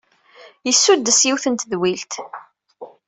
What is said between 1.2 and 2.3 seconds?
yiwet n tedwilt.